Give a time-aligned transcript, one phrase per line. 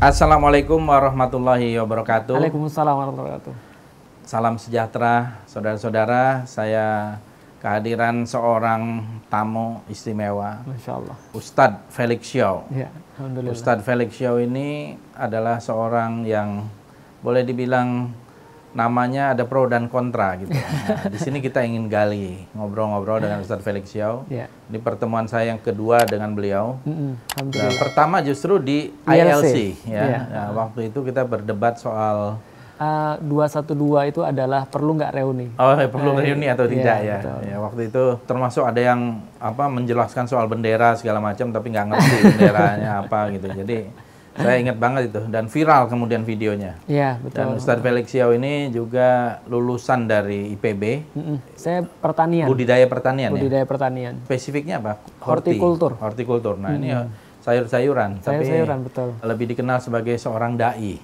[0.00, 2.32] Assalamualaikum warahmatullahi wabarakatuh.
[2.32, 3.54] Waalaikumsalam warahmatullahi wabarakatuh.
[4.24, 6.48] Salam sejahtera, saudara-saudara.
[6.48, 7.20] Saya
[7.60, 11.16] kehadiran seorang tamu istimewa, Masya Allah.
[11.36, 12.64] Ustadz Felix Xiao.
[12.72, 12.88] Ya,
[13.20, 13.52] Alhamdulillah.
[13.52, 16.64] Ustadz Felix Xiao ini adalah seorang yang
[17.20, 18.08] boleh dibilang
[18.70, 20.50] namanya ada pro dan kontra gitu.
[20.50, 24.22] Nah, di sini kita ingin gali ngobrol-ngobrol dengan Ustadz Felix Xiao.
[24.26, 24.46] Ya.
[24.66, 26.78] Ini pertemuan saya yang kedua dengan beliau.
[26.82, 27.78] Mm-mm, Nah, Alhamdulillah.
[27.78, 29.42] pertama justru di ILC.
[29.42, 30.02] ILC ya.
[30.04, 30.20] Iya.
[30.24, 32.38] Nah, waktu itu kita berdebat soal
[32.76, 33.76] Ah, 212
[34.08, 35.52] itu adalah perlu nggak reuni?
[35.52, 37.16] oh perlu reuni atau Iya, tidak ya.
[37.18, 37.38] betul.
[37.44, 39.00] Ya waktu itu termasuk ada yang
[39.36, 43.52] apa menjelaskan soal bendera segala macam tapi nggak ngerti benderanya apa gitu.
[43.52, 43.78] Jadi
[44.30, 46.78] saya ingat banget itu dan viral kemudian videonya.
[46.86, 47.58] Iya, Dan betul.
[47.58, 50.82] Ustadz Felix Xiao ini juga lulusan dari IPB.
[51.58, 53.36] Saya pertanian, budidaya pertanian ya.
[53.36, 54.14] budidaya pertanian.
[54.24, 55.02] Spesifiknya apa?
[55.18, 55.58] Horti.
[55.58, 55.92] Hortikultur.
[55.98, 56.54] Hortikultur.
[56.56, 59.08] Nah, ini ya sayur-sayuran, tapi Sayur-sayuran, betul.
[59.24, 61.00] lebih dikenal sebagai seorang dai.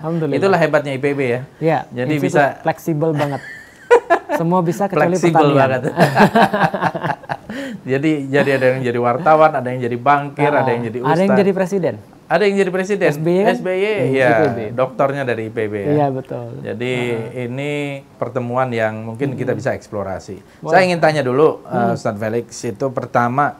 [0.00, 0.36] Alhamdulillah.
[0.40, 1.40] Itulah hebatnya IPB ya.
[1.58, 3.42] Ya, Jadi bisa- fleksibel banget.
[4.38, 5.58] Semua bisa kecuali Fleksibel pertanian.
[5.58, 5.82] banget.
[7.90, 11.12] jadi jadi ada yang jadi wartawan, ada yang jadi bankir, ada yang jadi ustaz.
[11.12, 11.94] Ada yang jadi presiden.
[12.30, 13.10] Ada yang jadi presiden.
[13.10, 13.42] SBY?
[13.58, 14.30] SBY, Hmm, ya.
[14.30, 14.58] IPB.
[14.70, 15.90] Doktornya dari IPB ya.
[15.90, 16.62] Iya, betul.
[16.62, 16.94] Jadi
[17.42, 17.70] ini
[18.14, 19.58] pertemuan yang mungkin kita Hmm.
[19.58, 20.38] bisa eksplorasi.
[20.62, 23.58] Saya ingin tanya dulu, uh, Ustadz Felix, itu pertama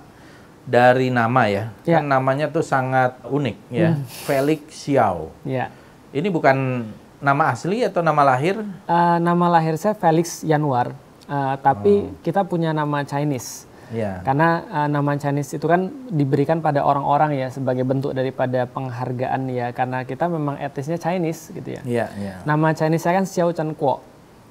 [0.63, 1.99] dari nama ya, Ya.
[1.99, 5.35] kan namanya tuh sangat unik ya, Felix Xiao.
[5.43, 5.75] Ya.
[6.15, 6.87] Ini bukan
[7.19, 8.55] nama asli atau nama lahir?
[8.87, 10.95] Ah, nama lahir saya Felix Yanuar,
[11.27, 12.15] Ah, tapi Oh.
[12.23, 13.67] kita punya nama Chinese.
[13.91, 14.23] Ya.
[14.23, 19.75] Karena uh, nama Chinese itu kan diberikan pada orang-orang ya sebagai bentuk daripada penghargaan ya
[19.75, 21.83] karena kita memang etisnya Chinese gitu ya.
[21.83, 22.35] Iya, iya.
[22.47, 23.99] Nama Chinese saya kan Xiao Chen Kuo.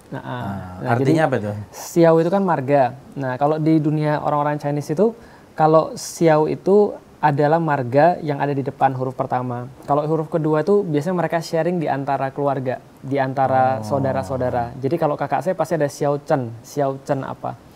[0.09, 0.43] Nah, uh, Ah,
[0.81, 1.55] nah, artinya jadi apa tuh?
[1.71, 2.97] Xiao itu kan marga.
[3.15, 5.15] Nah, kalau di dunia orang-orang Chinese itu
[5.55, 9.67] kalau Xiao itu adalah marga yang ada di depan huruf pertama.
[9.83, 14.71] Kalau huruf kedua itu biasanya mereka sharing di antara keluarga, di antara saudara-saudara.
[14.79, 17.68] Jadi kalau kakak saya pasti ada Xiao Chen, Xiao Chen apa.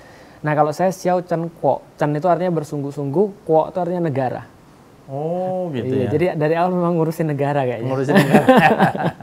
[0.43, 4.43] Nah kalau saya Xiao Chen Kuo, Chen itu artinya bersungguh-sungguh, Kuo itu artinya negara.
[5.07, 6.09] Oh, gitu Iya, ya.
[6.15, 7.89] Jadi dari awal memang ngurusin negara kayaknya.
[7.91, 8.47] Ngurusin negara.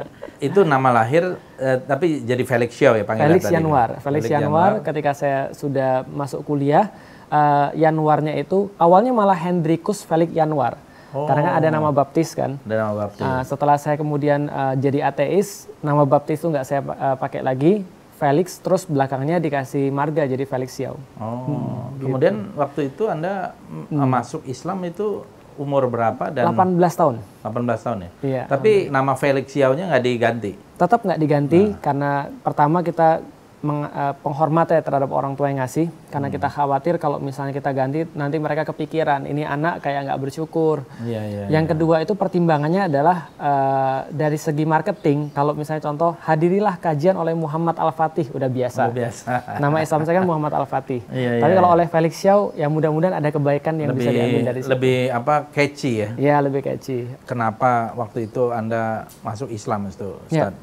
[0.49, 3.57] itu nama lahir eh, tapi jadi Felix Xiao ya panggilan Felix tadi.
[3.61, 3.89] Yanuar.
[4.01, 6.89] Felix Yanuar ketika saya sudah masuk kuliah,
[7.29, 10.81] eh, Yanuarnya itu awalnya malah Hendrikus Felix Yanuar.
[11.11, 12.55] Karena kan ada nama baptis kan.
[12.63, 13.19] Dan nama baptis.
[13.27, 17.85] Nah, setelah saya kemudian eh, jadi ateis, nama baptis itu nggak saya eh, pakai lagi.
[18.21, 21.01] Felix terus belakangnya dikasih marga jadi Felix Xiao.
[21.17, 22.05] Oh, gitu.
[22.05, 23.57] kemudian waktu itu Anda
[23.89, 25.25] mm, masuk Islam itu
[25.57, 27.15] umur berapa dan 18 tahun.
[27.41, 28.11] 18 tahun ya?
[28.21, 28.43] Iya.
[28.45, 30.53] Tapi nama Felix Xiao-nya nggak diganti.
[30.77, 31.81] Tetap nggak diganti Nah.
[31.81, 32.11] karena
[32.45, 33.25] pertama kita
[33.61, 36.35] meng- eh, penghormat ya terhadap orang tua yang ngasih karena Hmm.
[36.35, 40.81] kita khawatir kalau misalnya kita ganti nanti mereka kepikiran ini anak kayak nggak bersyukur.
[41.01, 41.45] Iya, iya.
[41.51, 45.29] Yang kedua itu pertimbangannya adalah eh, dari segi marketing.
[45.31, 48.83] Kalau misalnya contoh hadirilah kajian oleh Muhammad Al Fatih udah biasa.
[48.87, 49.33] Udah biasa.
[49.59, 51.05] Nama Islam saya kan Muhammad Al Fatih.
[51.07, 54.47] Iya, Tapi iya, kalau oleh Felix Xiao ya mudah-mudahan ada kebaikan yang bisa diambil lebih
[54.47, 54.71] dari situ.
[54.71, 56.09] lebih apa catchy ya.
[56.17, 57.05] Ya lebih catchy.
[57.23, 58.81] Kenapa waktu itu Anda
[59.21, 60.49] masuk Islam itu, Ya.
[60.49, 60.55] Ustaz?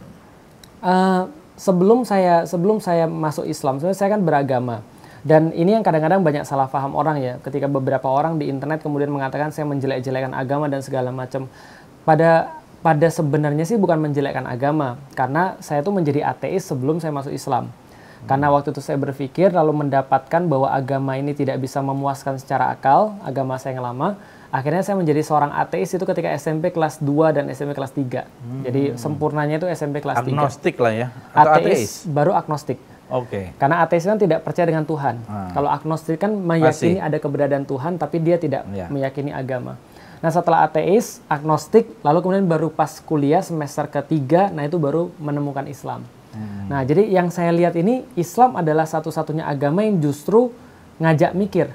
[0.79, 1.21] Eh,
[1.57, 4.85] sebelum saya sebelum saya masuk Islam, sebenarnya saya kan beragama.
[5.25, 9.11] Dan ini yang kadang-kadang banyak salah paham orang ya, ketika beberapa orang di internet kemudian
[9.11, 11.49] mengatakan saya menjelek-jelekan agama dan segala macam.
[12.07, 17.33] Pada pada sebenarnya sih bukan menjelekkan agama, karena saya tuh menjadi ateis sebelum saya masuk
[17.35, 17.67] Islam.
[18.29, 23.17] Karena waktu itu saya berpikir lalu mendapatkan bahwa agama ini tidak bisa memuaskan secara akal,
[23.25, 24.15] agama saya yang lama,
[24.47, 28.23] akhirnya saya menjadi seorang ateis itu ketika SMP kelas 2 dan SMP kelas 3.
[28.63, 31.63] Jadi sempurnanya itu SMP kelas 3 Agnostik lah ya atau ateis?
[31.63, 32.79] ateis, baru agnostik.
[33.07, 33.55] Oke.
[33.55, 35.15] Karena ateis kan tidak percaya dengan Tuhan.
[35.25, 35.47] Ah.
[35.51, 38.87] Kalau agnostik kan meyakini ada keberadaan Tuhan, tapi dia tidak Ya.
[38.87, 39.79] meyakini agama.
[40.17, 45.63] Nah setelah ateis, agnostik, lalu kemudian baru pas kuliah semester ketiga, nah itu baru menemukan
[45.65, 46.03] Islam.
[46.33, 46.67] Hmm.
[46.67, 50.51] Nah jadi yang saya lihat ini Islam adalah satu-satunya agama yang justru
[50.97, 51.67] ngajak mikir.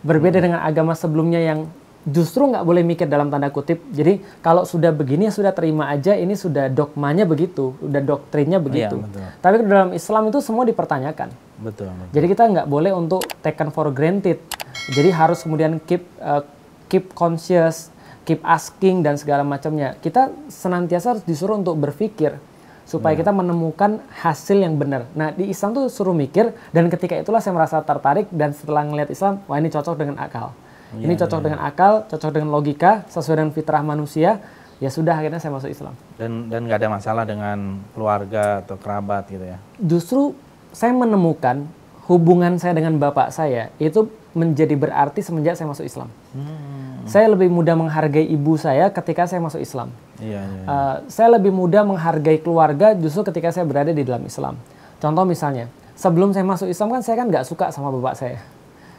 [0.00, 0.46] Berbeda Hmm.
[0.46, 1.68] dengan agama sebelumnya yang
[2.02, 3.78] justru nggak boleh mikir dalam tanda kutip.
[3.94, 8.98] Jadi kalau sudah begini ya sudah terima aja, ini sudah dogmanya begitu, udah doktrinnya begitu.
[8.98, 9.22] Iya, betul.
[9.38, 11.28] Tapi dalam Islam itu semua dipertanyakan.
[11.62, 11.94] Betul.
[11.94, 12.10] betul.
[12.10, 14.42] Jadi kita nggak boleh untuk taken for granted.
[14.90, 16.42] Jadi harus kemudian keep uh,
[16.90, 17.94] keep conscious,
[18.26, 19.94] keep asking dan segala macamnya.
[20.02, 22.34] Kita senantiasa harus disuruh untuk berpikir
[22.82, 25.06] supaya kita menemukan hasil yang benar.
[25.14, 29.08] Nah di Islam tuh suruh mikir dan ketika itulah saya merasa tertarik dan setelah ngelihat
[29.08, 30.52] Islam, wah ini cocok dengan akal.
[30.98, 34.42] Ini cocok dengan akal, cocok dengan logika, sesuai dengan fitrah manusia.
[34.82, 35.94] Ya sudah akhirnya saya masuk Islam.
[36.18, 39.62] Dan dan nggak ada masalah dengan keluarga atau kerabat gitu ya.
[39.78, 40.34] Justru
[40.74, 41.64] saya menemukan
[42.10, 46.08] hubungan saya dengan bapak saya itu menjadi berarti semenjak saya masuk Islam.
[47.06, 49.94] Saya lebih mudah menghargai ibu saya ketika saya masuk Islam.
[50.18, 50.62] Iya, iya.
[50.66, 54.58] Uh, saya lebih mudah menghargai keluarga justru ketika saya berada di dalam Islam.
[55.02, 58.38] Contoh misalnya, sebelum saya masuk Islam kan saya kan nggak suka sama bapak saya,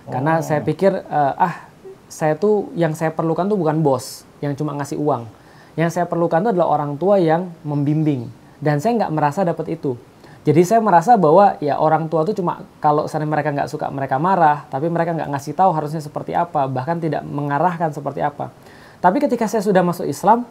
[0.07, 1.72] karena saya pikir uh, ah
[2.13, 5.25] saya tuh yang saya perlukan tuh bukan bos yang cuma ngasih uang.
[5.73, 8.29] Yang saya perlukan tuh adalah orang tua yang membimbing
[8.61, 9.97] dan saya nggak merasa dapat itu.
[10.43, 14.19] Jadi saya merasa bahwa ya orang tua tuh cuma kalau misalnya mereka nggak suka mereka
[14.19, 18.51] marah, tapi mereka nggak ngasih tahu harusnya seperti apa, bahkan tidak mengarahkan seperti apa.
[18.99, 20.43] Tapi ketika saya sudah masuk Islam,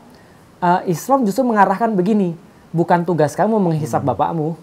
[0.64, 2.32] uh, Islam justru mengarahkan begini,
[2.73, 4.11] bukan tugas kamu menghisap hmm.
[4.17, 4.56] bapakmu,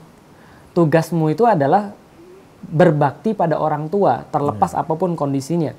[0.74, 1.94] tugasmu itu adalah
[2.66, 4.82] berbakti pada orang tua, terlepas hmm.
[4.82, 5.78] apa pun kondisinya.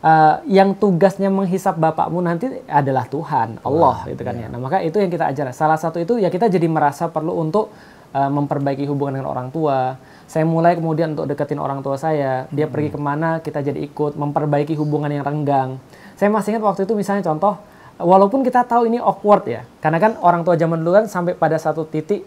[0.00, 4.48] Uh, yang tugasnya menghisap bapakmu nanti adalah Tuhan, Allah, gitu kan ya.
[4.48, 4.52] ya.
[4.52, 5.52] Nah maka itu yang kita ajar.
[5.52, 7.68] Salah satu itu ya kita jadi merasa perlu untuk
[8.16, 10.00] uh, memperbaiki hubungan dengan orang tua.
[10.24, 12.48] Saya mulai kemudian untuk deketin orang tua saya.
[12.48, 12.72] Dia hmm.
[12.72, 15.76] pergi ke mana, kita jadi ikut memperbaiki hubungan yang renggang.
[16.16, 17.60] Saya masih ingat waktu itu misalnya contoh,
[18.00, 21.60] walaupun kita tahu ini awkward ya, karena kan orang tua zaman dulu kan sampai pada
[21.60, 22.24] satu titik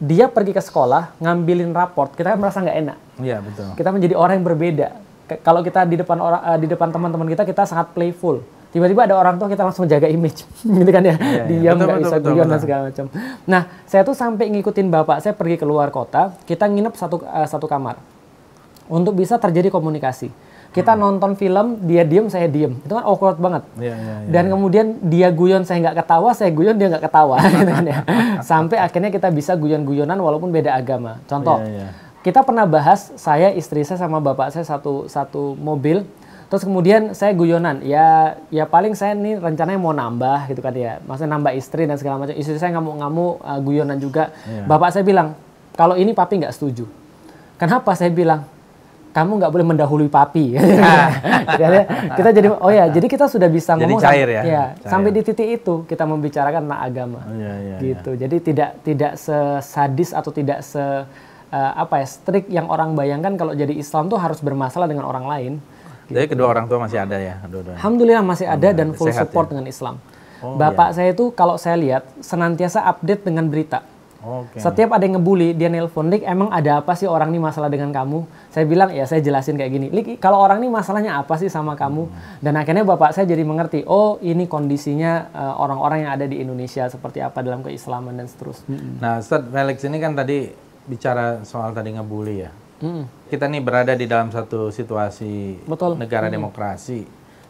[0.00, 2.98] dia pergi ke sekolah ngambilin raport, kita kan merasa nggak enak.
[3.20, 3.76] Iya betul.
[3.76, 4.88] Kita menjadi orang yang berbeda.
[5.40, 8.42] Kalau kita di depan orang uh, di depan teman-teman kita kita sangat playful.
[8.72, 10.48] Tiba-tiba ada orang tua kita langsung jaga image.
[10.80, 11.14] Gitu kan ya?
[11.20, 11.72] Yeah, iya.
[11.72, 13.06] diam nggak bisa guyon dan segala macam.
[13.44, 17.68] Nah saya tuh sampai ngikutin bapak saya pergi keluar kota kita nginep satu uh, satu
[17.68, 18.00] kamar.
[18.90, 20.32] Untuk bisa terjadi komunikasi.
[20.72, 21.00] Kita hmm.
[21.04, 22.72] nonton film dia diem saya diem.
[22.80, 23.62] Itu kan awkward banget.
[23.76, 24.32] Yeah, yeah, yeah.
[24.32, 27.36] dan kemudian dia guyon saya nggak ketawa saya guyon dia nggak ketawa.
[27.52, 27.98] Gitu kan ya.
[28.50, 31.20] Sampai akhirnya kita bisa guyon-guyonan walaupun beda agama.
[31.28, 32.11] Contoh yeah, yeah.
[32.22, 36.06] Kita pernah bahas saya istri saya sama bapak saya satu satu mobil
[36.52, 41.00] Terus kemudian saya guyonan, ya ya paling saya nih rencananya mau nambah gitu kan ya,
[41.00, 42.36] maksudnya nambah istri dan segala macam.
[42.36, 44.36] Istri saya ngamuk-ngamuk uh, guyonan juga.
[44.44, 44.68] Yeah.
[44.68, 45.32] Bapak saya bilang,
[45.72, 46.84] kalau ini papi nggak setuju.
[47.56, 48.44] Kenapa saya bilang?
[49.16, 50.52] Kamu nggak boleh mendahului papi.
[52.20, 54.42] kita jadi oh ya, jadi kita sudah bisa jadi ngomong cair ya.
[54.44, 54.92] ya cair.
[54.92, 57.20] sampai di titik itu kita membicarakan tentang agama.
[57.24, 58.12] Oh, yeah, yeah, gitu.
[58.12, 58.28] Yeah.
[58.28, 60.84] Jadi tidak tidak sesadis atau tidak se
[61.52, 65.28] uh, apa ya strik yang orang bayangkan kalau jadi Islam tuh harus bermasalah dengan orang
[65.28, 65.54] lain
[66.12, 67.40] jadi kedua orang tua masih ada ya?
[67.48, 69.50] Dua Alhamdulillah masih ada dan full Sehat support ya?
[69.56, 69.96] dengan Islam.
[70.42, 70.96] Oh, Bapak iya.
[70.98, 73.86] saya itu kalau saya lihat senantiasa update dengan berita.
[74.22, 74.62] Okay.
[74.62, 77.90] Setiap ada yang ngebully, dia nelpon, Lik, emang ada apa sih orang ini masalah dengan
[77.90, 78.22] kamu?
[78.54, 79.86] Saya bilang, ya saya jelasin kayak gini.
[79.90, 82.06] Lik, kalau orang ini masalahnya apa sih sama kamu?
[82.06, 82.38] Hmm.
[82.38, 86.86] Dan akhirnya bapak saya jadi mengerti, oh ini kondisinya uh, orang-orang yang ada di Indonesia
[86.86, 88.78] seperti apa dalam keislaman dan seterusnya.
[88.78, 89.02] Hmm.
[89.02, 90.54] Nah, Ustaz Felix ini kan tadi
[90.86, 92.50] bicara soal tadi ngebully ya.
[92.82, 93.06] Hmm.
[93.30, 95.94] Kita nih berada di dalam satu situasi Betul.
[95.96, 96.34] negara hmm.
[96.34, 97.00] demokrasi.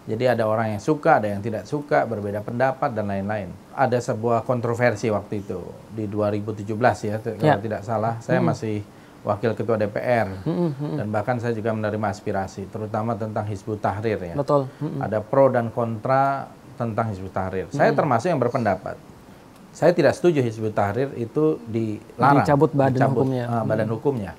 [0.02, 3.54] Jadi ada orang yang suka, ada yang tidak suka, berbeda pendapat dan lain-lain.
[3.70, 5.62] Ada sebuah kontroversi waktu itu
[5.94, 6.66] di 2017
[7.06, 7.62] ya, kalau ya.
[7.62, 8.18] tidak salah.
[8.18, 8.48] Saya hmm.
[8.50, 8.82] masih
[9.22, 10.96] wakil ketua DPR hmm, hmm, hmm.
[10.98, 14.34] dan bahkan saya juga menerima aspirasi, terutama tentang Hizbut Tahrir ya.
[14.34, 14.66] Betul.
[14.82, 14.98] Hmm.
[14.98, 17.70] Ada pro dan kontra tentang Hizbut Tahrir.
[17.70, 17.78] Hmm.
[17.78, 18.98] Saya termasuk yang berpendapat
[19.72, 23.44] saya tidak setuju Hizbut Tahrir itu dilarang, dicabut badan dicabut, hukumnya.
[23.48, 23.94] Uh, badan hmm.
[23.96, 24.32] hukumnya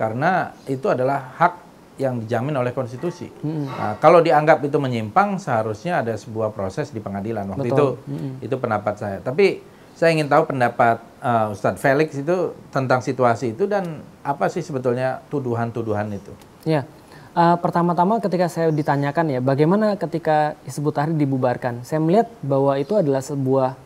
[0.00, 1.54] karena itu adalah hak
[2.00, 3.28] yang dijamin oleh konstitusi.
[3.44, 3.68] Hmm.
[3.68, 7.44] Nah, kalau dianggap itu menyimpang, seharusnya ada sebuah proses di pengadilan.
[7.52, 7.76] Waktu Betul.
[7.76, 8.32] itu hmm.
[8.40, 9.18] itu pendapat saya.
[9.20, 9.60] Tapi
[9.92, 15.20] saya ingin tahu pendapat uh, Ustadz Felix itu tentang situasi itu dan apa sih sebetulnya
[15.28, 16.32] tuduhan-tuduhan itu?
[16.64, 16.88] Ya,
[17.36, 22.96] uh, pertama-tama ketika saya ditanyakan ya, bagaimana ketika Hizbut Tahrir dibubarkan, saya melihat bahwa itu
[22.96, 23.76] adalah sebuah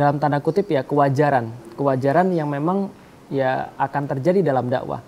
[0.00, 2.88] dalam tanda kutip ya kewajaran, kewajaran yang memang
[3.28, 5.04] ya akan terjadi dalam dakwah.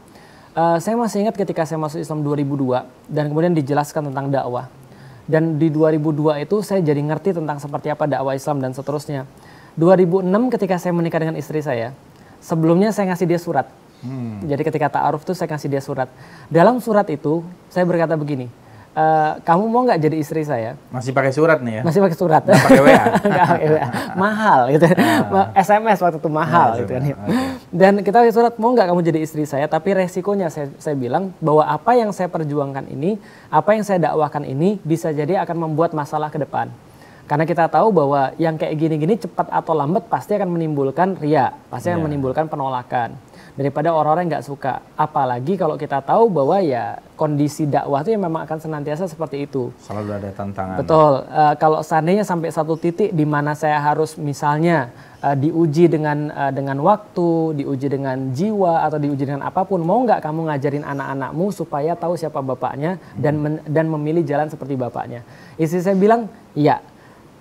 [0.52, 4.68] Uh, saya masih ingat ketika saya masuk Islam 2002 dan kemudian dijelaskan tentang dakwah.
[5.24, 9.24] Dan di 2002 itu saya jadi ngerti tentang seperti apa dakwah Islam dan seterusnya.
[9.80, 11.96] 2006 ketika saya menikah dengan istri saya,
[12.44, 13.64] sebelumnya saya ngasih dia surat.
[14.04, 14.44] Hmm.
[14.44, 16.10] Jadi ketika ta'aruf itu saya kasih dia surat.
[16.52, 17.40] Dalam surat itu
[17.72, 18.50] saya berkata begini,
[18.92, 20.76] Uh, kamu mau nggak jadi istri saya?
[20.92, 21.82] Masih pakai surat nih ya?
[21.82, 22.44] Masih pakai surat.
[22.44, 23.04] Nggak pakai WA?
[23.32, 23.86] nggak pakai WA.
[24.20, 24.84] Mahal gitu.
[25.32, 25.48] Uh.
[25.56, 27.02] SMS waktu itu mahal nah, gitu kan.
[27.08, 27.16] Okay.
[27.72, 29.64] Dan kita pakai surat, mau nggak kamu jadi istri saya?
[29.64, 33.16] Tapi resikonya saya, saya bilang bahwa apa yang saya perjuangkan ini,
[33.48, 36.68] apa yang saya dakwakan ini bisa jadi akan membuat masalah ke depan.
[37.32, 41.88] Karena kita tahu bahwa yang kayak gini-gini cepat atau lambat pasti akan menimbulkan ria, pasti
[41.88, 42.06] akan yeah.
[42.12, 43.16] menimbulkan penolakan
[43.56, 44.84] daripada orang-orang yang nggak suka.
[45.00, 49.72] Apalagi kalau kita tahu bahwa ya kondisi dakwah itu yang memang akan senantiasa seperti itu.
[49.80, 50.76] Selalu ada tantangan.
[50.76, 51.24] Betul.
[51.24, 54.92] Uh, kalau seandainya sampai satu titik di mana saya harus misalnya
[55.24, 60.04] uh, diuji dengan uh, dengan waktu, diuji dengan jiwa atau diuji dengan apa pun, mau
[60.04, 63.24] nggak kamu ngajarin anak-anakmu supaya tahu siapa bapaknya hmm.
[63.24, 65.24] dan men, dan memilih jalan seperti bapaknya.
[65.56, 66.91] Istri saya bilang, iya.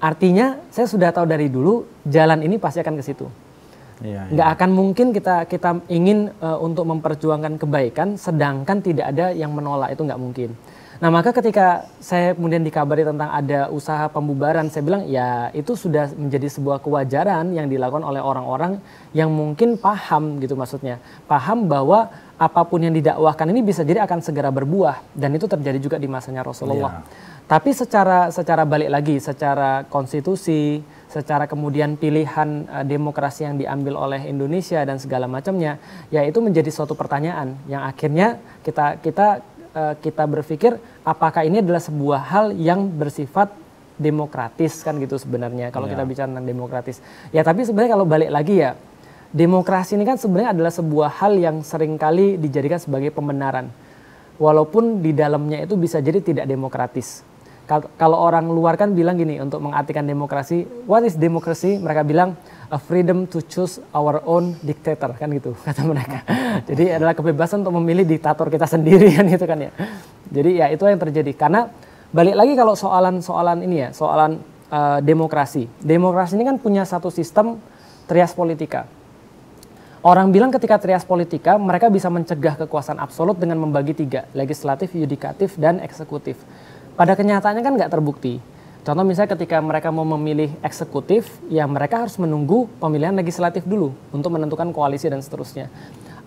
[0.02, 3.30] Artinya saya sudah tahu dari dulu jalan ini pasti akan ke situ.
[4.02, 4.54] Ya, nggak ya.
[4.58, 10.02] akan mungkin kita kita ingin uh, untuk memperjuangkan kebaikan, sedangkan tidak ada yang menolak itu
[10.02, 10.58] nggak mungkin.
[11.02, 16.14] Nah maka ketika saya kemudian dikabari tentang ada usaha pembubaran, saya bilang ya itu sudah
[16.14, 18.78] menjadi sebuah kewajaran yang dilakukan oleh orang-orang
[19.10, 21.02] yang mungkin paham gitu maksudnya.
[21.26, 25.82] Paham bahwa apa pun yang didakwahkan ini bisa jadi akan segera berbuah dan itu terjadi
[25.82, 27.02] juga di masanya Rasulullah.
[27.02, 27.06] Ya.
[27.52, 30.80] Tapi secara secara balik lagi, secara konstitusi,
[31.12, 35.76] secara kemudian pilihan uh, demokrasi yang diambil oleh Indonesia dan segala macamnya,
[36.08, 39.44] ya itu menjadi suatu pertanyaan yang akhirnya kita kita
[39.76, 43.52] uh, kita berpikir apakah ini adalah sebuah hal yang bersifat
[44.00, 46.00] demokratis kan gitu sebenarnya kalau ya.
[46.00, 47.04] kita bicara tentang demokratis.
[47.36, 48.80] Ya tapi sebenarnya kalau balik lagi ya
[49.36, 53.68] demokrasi ini kan sebenarnya adalah sebuah hal yang sering kali dijadikan sebagai pembenaran.
[54.40, 57.28] Walaupun di dalamnya itu bisa jadi tidak demokratis.
[57.72, 61.80] Kalau orang luar kan bilang gini untuk mengartikan demokrasi, what is demokrasi?
[61.80, 62.36] Mereka bilang
[62.68, 66.20] a freedom to choose our own dictator kan gitu kata mereka.
[66.68, 69.72] Jadi adalah kebebasan untuk memilih diktator kita sendiri kan gitu kan ya.
[70.28, 71.72] Jadi ya itu yang terjadi karena
[72.12, 75.72] balik lagi kalau soalan-soalan ini ya, soalan uh, demokrasi.
[75.80, 77.56] Demokrasi ini kan punya satu sistem
[78.04, 78.84] trias politika.
[80.02, 85.56] Orang bilang ketika trias politika mereka bisa mencegah kekuasaan absolut dengan membagi tiga, legislatif, yudikatif,
[85.62, 86.42] dan eksekutif.
[86.96, 88.40] Pada kenyataannya kan nggak terbukti.
[88.82, 94.34] Contoh misalnya ketika mereka mau memilih eksekutif, ya mereka harus menunggu pemilihan legislatif dulu untuk
[94.34, 95.70] menentukan koalisi dan seterusnya.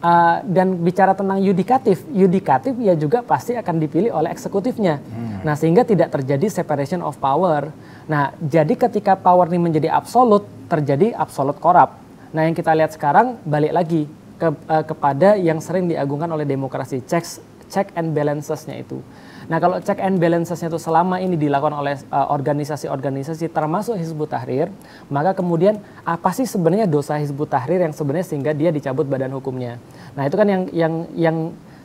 [0.04, 5.00] Uh, dan bicara tentang yudikatif, yudikatif ya juga pasti akan dipilih oleh eksekutifnya.
[5.00, 5.42] Hmm.
[5.42, 7.73] Nah sehingga tidak terjadi separation of power.
[8.06, 11.97] Nah jadi ketika power ini menjadi absolut, terjadi absolut korup.
[12.37, 14.06] Nah yang kita lihat sekarang balik lagi
[14.38, 17.40] ke, uh, kepada yang sering diagungkan oleh demokrasi, checks,
[17.73, 19.00] check and balancesnya itu.
[19.46, 24.72] Nah kalau check and balancesnya itu selama ini dilakukan oleh uh, organisasi-organisasi termasuk Hizbut Tahrir,
[25.12, 29.76] maka kemudian apa sih sebenarnya dosa Hizbut Tahrir yang sebenarnya sehingga dia dicabut badan hukumnya?
[30.16, 31.36] Nah itu kan yang yang yang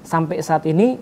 [0.03, 0.97] sampai saat ini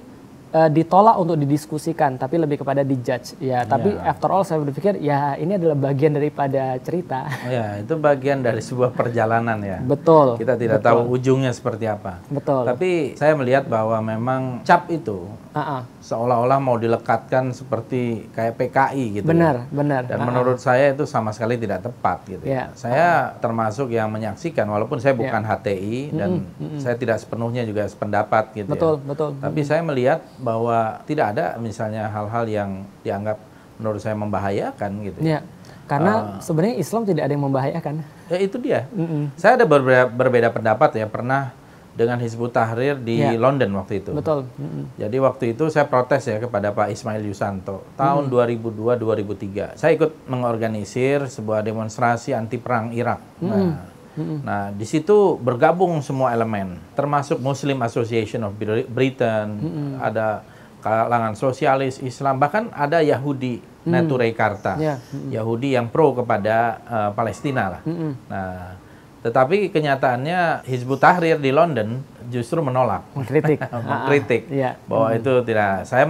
[0.54, 3.40] uh, ditolak untuk didiskusikan, tapi lebih kepada dijudge.
[3.42, 4.12] Ya, tapi ya.
[4.12, 7.28] after all saya berpikir ya ini adalah bagian daripada cerita.
[7.48, 9.80] Ya, itu bagian dari sebuah perjalanan ya.
[9.82, 10.40] Betul.
[10.40, 10.88] Kita tidak betul.
[10.88, 12.20] tahu ujungnya seperti apa.
[12.28, 12.64] Betul.
[12.68, 15.82] Tapi saya melihat bahwa memang cap itu uh -uh.
[16.00, 19.28] seolah-olah mau dilekatkan seperti kayak PKI gitu.
[19.28, 19.74] Benar, ya.
[19.74, 20.02] benar.
[20.06, 20.28] Dan uh -uh.
[20.30, 22.46] menurut saya itu sama sekali tidak tepat gitu.
[22.46, 22.70] Ya.
[22.78, 23.42] Saya uh -uh.
[23.42, 25.50] termasuk yang menyaksikan walaupun saya bukan ya.
[25.58, 26.80] HTI dan mm -hmm.
[26.80, 28.70] saya tidak sepenuhnya juga sependapat gitu.
[28.70, 29.06] Betul, ya.
[29.10, 29.30] betul.
[29.42, 29.70] Tapi mm -hmm.
[29.74, 32.70] saya melihat bahwa tidak ada misalnya hal-hal yang
[33.02, 33.42] dianggap
[33.82, 35.20] menurut saya membahayakan gitu.
[35.22, 35.42] Ya.
[35.88, 38.04] Karena uh, sebenarnya Islam tidak ada yang membahayakan.
[38.28, 38.92] Ya itu dia.
[38.92, 39.24] Mm -mm.
[39.40, 41.08] Saya ada berbeda, berbeda pendapat ya.
[41.08, 41.56] Pernah
[41.98, 43.34] dengan Hizbut Tahrir di ya.
[43.34, 44.14] London waktu itu.
[44.14, 44.46] Betul.
[44.62, 44.84] Mm -mm.
[45.02, 48.62] Jadi waktu itu saya protes ya kepada Pak Ismail Yusanto tahun mm.
[49.02, 49.82] 2002-2003.
[49.82, 53.42] Saya ikut mengorganisir sebuah demonstrasi anti perang Irak.
[53.42, 53.50] Mm.
[53.50, 58.58] Nah, hmm Nah, di situ bergabung semua elemen, termasuk Muslim Association of
[58.90, 60.42] Britain, hmm ada
[60.82, 63.90] kalangan sosialis Islam, bahkan ada Yahudi mm.
[63.94, 64.98] Neture Karta, yeah.
[65.14, 67.82] mm Yahudi yang pro kepada uh, Palestina lah.
[67.86, 68.87] hmm Nah,
[69.28, 72.00] tetapi kenyataannya Hizbut Tahrir di London
[72.32, 73.60] justru menolak, mengkritik,
[73.92, 74.80] mengkritik yeah.
[74.88, 75.84] bahwa mm itu tidak.
[75.84, 76.08] Saya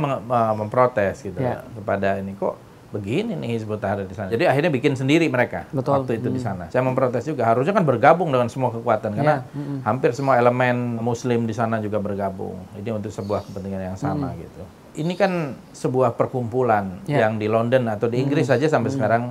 [0.54, 1.66] memprotes gitu yeah.
[1.74, 4.30] kepada ini kok begini nih Hizbut Tahrir di sana.
[4.30, 5.98] Jadi akhirnya bikin sendiri mereka Betul.
[5.98, 6.38] waktu itu hmm.
[6.38, 6.66] di sana.
[6.72, 9.58] Saya memprotes juga harusnya kan bergabung dengan semua kekuatan karena yeah.
[9.58, 9.80] hmm.
[9.84, 12.56] hampir semua elemen muslim di sana juga bergabung.
[12.80, 14.38] Ini untuk sebuah kepentingan yang sama hmm.
[14.40, 14.64] gitu.
[14.98, 17.28] Ini kan sebuah perkumpulan yeah.
[17.28, 18.54] yang di London atau di Inggris hmm.
[18.56, 18.98] saja sampai hmm.
[18.98, 19.24] sekarang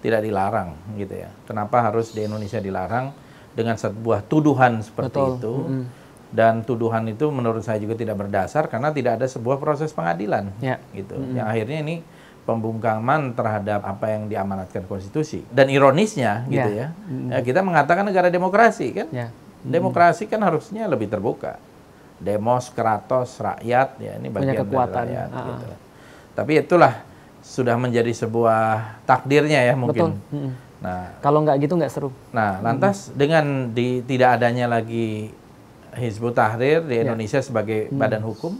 [0.00, 1.32] tidak dilarang gitu ya.
[1.48, 3.23] Kenapa harus di Indonesia dilarang
[3.54, 5.34] dengan sebuah tuduhan seperti Betul.
[5.38, 5.54] itu?
[5.54, 5.86] Hmm.
[6.34, 10.82] Dan tuduhan itu menurut saya juga tidak berdasar karena tidak ada sebuah proses pengadilan yeah.
[10.90, 11.14] gitu.
[11.14, 11.38] Hmm.
[11.38, 11.96] Yang akhirnya ini
[12.44, 15.42] pembungkaman terhadap apa yang diamanatkan konstitusi.
[15.48, 17.32] Dan ironisnya gitu ya, mm.
[17.32, 19.08] ya kita mengatakan negara demokrasi kan.
[19.10, 19.32] Yeah.
[19.64, 19.72] Mm.
[19.72, 21.56] Demokrasi kan harusnya lebih terbuka.
[22.20, 24.92] Demos, kratos, rakyat ya ini bagian Punya kekuatan.
[24.92, 25.66] dari rakyat uh gitu.
[26.34, 26.94] Tapi itulah
[27.44, 28.62] sudah menjadi sebuah
[29.08, 30.20] takdirnya ya mungkin.
[30.20, 30.36] Betul.
[30.36, 30.52] Mm.
[30.84, 32.12] Nah, kalau nggak gitu nggak seru.
[32.28, 33.12] Nah, lantas mm.
[33.16, 35.32] dengan di, tidak adanya lagi
[35.96, 37.08] Hizbut Tahrir di ya.
[37.08, 37.46] Indonesia yeah.
[37.46, 37.96] sebagai mm.
[37.96, 38.52] badan hukum,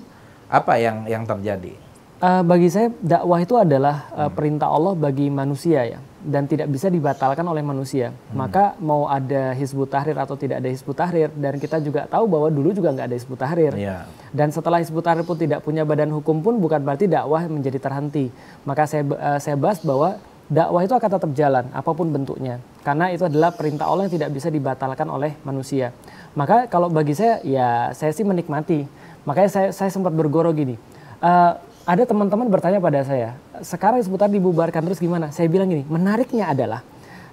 [0.49, 1.77] apa yang yang terjadi?
[2.25, 6.89] Uh, bagi saya dakwah itu adalah uh, perintah Allah bagi manusia ya dan tidak bisa
[6.89, 8.17] dibatalkan oleh manusia.
[8.33, 8.41] Hmm.
[8.41, 12.49] Maka mau ada Hizbut Tahrir atau tidak ada Hizbut Tahrir dan kita juga tahu bahwa
[12.49, 13.77] dulu juga nggak ada Hizbut Tahrir.
[13.77, 14.09] Yeah.
[14.33, 18.33] Dan setelah Hizbut Tahrir pun tidak punya badan hukum pun bukan berarti dakwah menjadi terhenti.
[18.65, 20.17] Maka saya uh, saya bahas bahwa
[20.51, 24.31] dakwah itu akan tetap jalan apa pun bentuknya karena itu adalah perintah Allah yang tidak
[24.37, 25.97] bisa dibatalkan oleh manusia.
[26.37, 28.85] Maka kalau bagi saya ya saya sih menikmati.
[29.25, 30.77] Makanya saya saya sempat bergoro gini.
[31.25, 35.29] Uh, ada teman-teman bertanya pada saya, sekarang Hizbut Tahrir dibubarkan terus gimana?
[35.37, 36.81] Saya bilang gini, menariknya adalah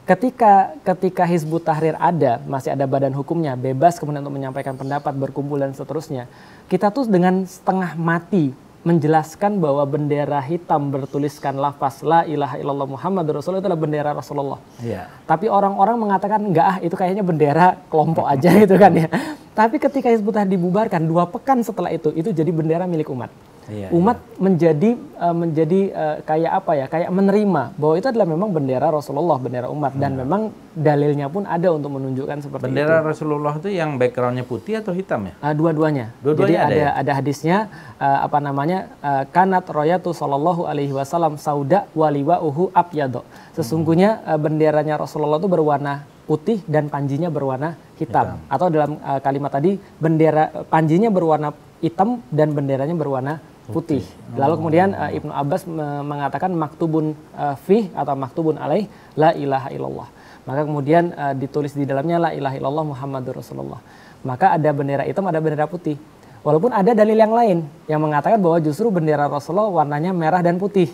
[0.03, 5.55] ketika ketika Hizbut Tahrir ada, masih ada badan hukumnya, bebas kemudian untuk menyampaikan pendapat, berkumpul
[5.55, 6.27] dan seterusnya,
[6.67, 8.51] kita tuh dengan setengah mati
[8.81, 14.59] menjelaskan bahwa bendera hitam bertuliskan lafaz la ilaha illallah Muhammad Rasulullah itu adalah bendera Rasulullah.
[14.81, 15.05] Iya.
[15.29, 19.07] Tapi orang-orang mengatakan enggak ah itu kayaknya bendera kelompok aja gitu kan ya.
[19.53, 23.29] Tapi ketika Hizbut Tahrir dibubarkan dua pekan setelah itu itu jadi bendera milik umat.
[23.71, 24.35] Iya, umat iya.
[24.43, 29.39] menjadi uh, menjadi uh, kayak apa ya kayak menerima bahwa itu adalah memang bendera Rasulullah
[29.39, 30.19] bendera umat dan iya.
[30.27, 30.41] memang
[30.75, 32.91] dalilnya pun ada untuk menunjukkan seperti bendera itu.
[32.91, 35.33] Bendera Rasulullah itu yang backgroundnya putih atau hitam ya?
[35.39, 36.11] Uh, dua-duanya.
[36.19, 36.89] Dua Jadi ada ya?
[36.99, 37.57] ada hadisnya
[37.95, 43.23] uh, apa namanya uh, kanat royatu sallallahu alaihi wasallam sauda waliwa uhu abyado.
[43.55, 48.35] Sesungguhnya uh, benderanya Rasulullah itu berwarna putih dan panjinya berwarna hitam.
[48.35, 48.51] hitam.
[48.51, 54.03] Atau dalam uh, kalimat tadi bendera panjinya berwarna hitam dan benderanya berwarna putih.
[54.35, 55.63] Lalu kemudian uh, Ibnu Abbas
[56.05, 58.85] mengatakan maktubun uh, fih atau maktubun alaih
[59.15, 60.07] la ilaha illallah.
[60.43, 63.79] Maka kemudian uh, ditulis di dalamnya la ilaha illallah Muhammadur Rasulullah.
[64.21, 65.97] Maka ada bendera hitam, ada bendera putih.
[66.41, 70.89] Walaupun ada dalil yang lain yang mengatakan bahwa justru bendera Rasulullah warnanya merah dan putih.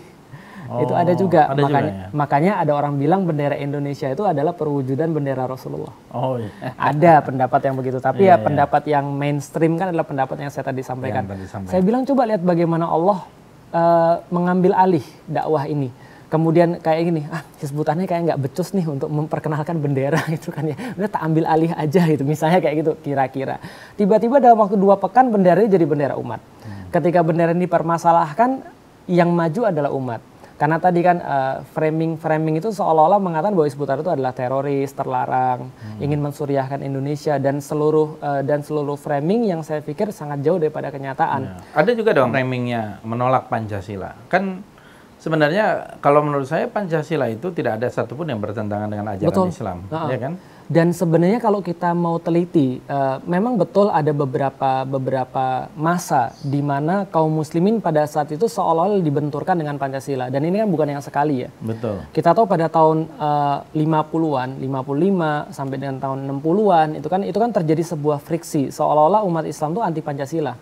[0.67, 1.41] Oh, itu ada juga.
[1.47, 2.07] Ada makanya, juga ya?
[2.12, 5.95] makanya ada orang bilang bendera Indonesia itu adalah perwujudan bendera Rasulullah.
[6.12, 6.51] Oh, iya.
[6.75, 7.97] Ada pendapat yang begitu.
[8.03, 8.45] Tapi iya, ya iya.
[8.45, 11.24] pendapat yang mainstream kan adalah pendapat yang saya tadi sampaikan.
[11.24, 13.24] Tadi saya bilang coba lihat bagaimana Allah
[13.71, 15.89] uh, mengambil alih dakwah ini.
[16.27, 20.75] Kemudian kayak gini, ah sebutannya kayak nggak becus nih untuk memperkenalkan bendera gitu kan ya.
[21.00, 23.63] Udah tak ambil alih aja gitu, misalnya kayak gitu kira-kira.
[23.95, 26.43] Tiba-tiba dalam waktu dua pekan benderanya jadi bendera umat.
[26.67, 26.91] Hmm.
[26.91, 28.75] Ketika bendera ini dipermasalahkan,
[29.07, 30.19] yang maju adalah umat
[30.57, 35.69] karena tadi kan uh, framing framing itu seolah-olah mengatakan bahwa Hizbut itu adalah teroris, terlarang,
[35.69, 36.01] hmm.
[36.01, 40.89] ingin mensuriahkan Indonesia dan seluruh uh, dan seluruh framing yang saya pikir sangat jauh daripada
[40.89, 41.41] kenyataan.
[41.45, 41.53] Ya.
[41.77, 44.17] Ada juga dong framingnya menolak Pancasila.
[44.33, 44.65] Kan
[45.21, 49.53] sebenarnya kalau menurut saya Pancasila itu tidak ada satupun yang bertentangan dengan ajaran Betul.
[49.53, 50.09] Islam, uh -uh.
[50.09, 50.33] ya kan?
[50.67, 57.07] Dan sebenarnya kalau kita mau teliti, uh, memang betul ada beberapa beberapa masa di mana
[57.07, 60.27] kaum muslimin pada saat itu seolah-olah dibenturkan dengan Pancasila.
[60.27, 61.50] Dan ini kan bukan yang sekali ya.
[61.63, 62.03] Betul.
[62.11, 67.51] Kita tahu pada tahun uh, 50-an, 55 sampai dengan tahun 60-an itu kan itu kan
[67.55, 70.53] terjadi sebuah friksi seolah-olah umat Islam itu anti Pancasila.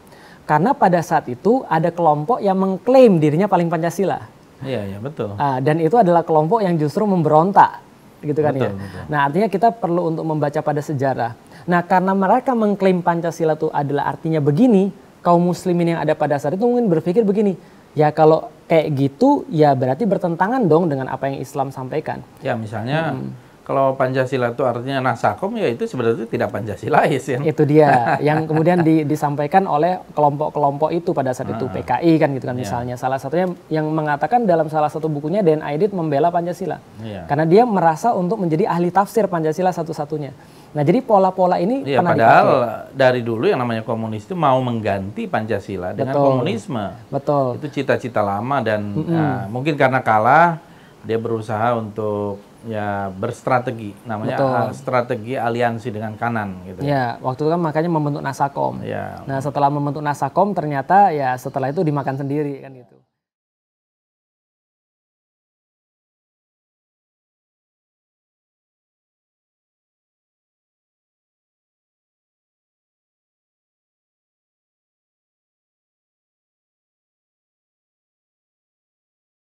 [0.46, 4.22] Karena pada saat itu ada kelompok yang mengklaim dirinya paling Pancasila.
[4.62, 5.34] Iya, iya, betul.
[5.34, 7.82] Uh, dan itu adalah kelompok yang justru memberontak
[8.24, 8.72] gitu kan betul, ya.
[8.72, 9.04] Betul.
[9.12, 11.32] Nah artinya kita perlu untuk membaca pada sejarah.
[11.66, 14.94] Nah karena mereka mengklaim Pancasila itu adalah artinya begini,
[15.26, 17.58] kaum muslimin yang ada pada saat itu mungkin berpikir begini,
[17.98, 22.22] ya kalau kayak gitu ya berarti bertentangan dong dengan apa yang Islam sampaikan.
[22.46, 27.42] Ya misalnya hmm kalau Pancasila itu artinya nasakom ya itu sebenarnya tidak Pancasilais ya.
[27.42, 27.90] Itu dia
[28.28, 31.74] yang kemudian di, disampaikan oleh kelompok-kelompok itu pada saat itu ah.
[31.74, 32.62] PKI kan gitu kan yeah.
[32.62, 32.96] misalnya.
[32.96, 36.78] Salah satunya yang mengatakan dalam salah satu bukunya Dan Aidit membela Pancasila.
[37.02, 37.26] Yeah.
[37.26, 40.30] Karena dia merasa untuk menjadi ahli tafsir Pancasila satu-satunya.
[40.76, 43.00] Nah, jadi pola-pola ini iya, pernah padahal dipakai.
[43.00, 46.26] dari dulu yang namanya komunis itu mau mengganti Pancasila dengan Betul.
[46.30, 46.86] komunisme.
[47.10, 47.46] Betul.
[47.58, 49.16] Itu cita-cita lama dan mm -hmm.
[49.18, 50.62] uh, mungkin karena kalah
[51.02, 54.62] dia berusaha untuk ya berstrategi namanya Betul.
[54.74, 56.82] strategi aliansi dengan kanan gitu.
[56.82, 58.82] Ya, waktu itu kan makanya membentuk Nasakom.
[58.82, 59.22] Ya.
[59.30, 62.95] Nah, setelah membentuk Nasakom ternyata ya setelah itu dimakan sendiri kan gitu.